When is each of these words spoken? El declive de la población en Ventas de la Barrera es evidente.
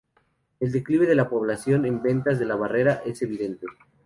El 0.59 0.71
declive 0.71 1.05
de 1.05 1.13
la 1.13 1.29
población 1.29 1.85
en 1.85 2.01
Ventas 2.01 2.39
de 2.39 2.45
la 2.45 2.55
Barrera 2.55 3.03
es 3.05 3.21
evidente. 3.21 3.67